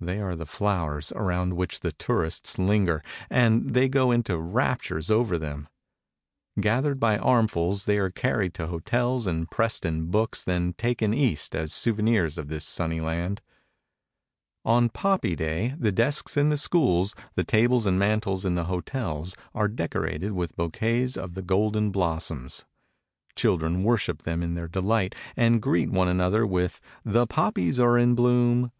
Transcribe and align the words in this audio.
They 0.00 0.18
are 0.18 0.34
the 0.34 0.46
flowers, 0.46 1.12
around 1.14 1.58
which 1.58 1.80
the 1.80 1.92
tourists 1.92 2.58
linger, 2.58 3.02
and 3.28 3.74
they 3.74 3.86
go 3.86 4.10
into 4.10 4.38
raptures 4.38 5.10
over 5.10 5.36
them. 5.38 5.68
Gathered 6.58 6.98
by 6.98 7.18
armfuls, 7.18 7.84
they 7.84 7.98
are 7.98 8.08
carried 8.08 8.54
to 8.54 8.68
hotels 8.68 9.26
and 9.26 9.50
pressed 9.50 9.84
in 9.84 10.10
books, 10.10 10.42
then 10.42 10.72
taken 10.78 11.12
East, 11.12 11.54
as 11.54 11.74
souvenirs 11.74 12.38
of 12.38 12.48
this 12.48 12.64
sunny 12.64 13.02
land. 13.02 13.42
On 14.64 14.88
"Poppy 14.88 15.36
Day" 15.36 15.74
the 15.78 15.92
desks 15.92 16.38
in 16.38 16.48
the 16.48 16.56
schools, 16.56 17.14
the 17.34 17.44
tables 17.44 17.84
and 17.84 17.98
mantels 18.00 18.46
in 18.46 18.54
the 18.54 18.64
hotels 18.72 19.36
are 19.54 19.68
decorated 19.68 20.32
with 20.32 20.56
bouquets 20.56 21.14
of 21.18 21.34
the 21.34 21.42
golden 21.42 21.90
blossoms. 21.90 22.64
Children 23.36 23.82
worship 23.84 24.22
them 24.22 24.42
in 24.42 24.54
their 24.54 24.66
delight 24.68 25.14
and 25.36 25.60
greet 25.60 25.90
one 25.90 26.08
another 26.08 26.46
with 26.46 26.80
"The 27.04 27.26
poppies 27.26 27.78
are 27.78 27.98
in 27.98 28.14
bloom!" 28.14 28.72